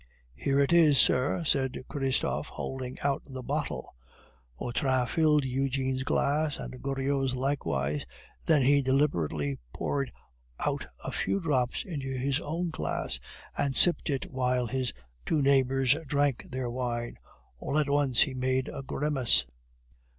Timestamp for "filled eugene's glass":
5.05-6.57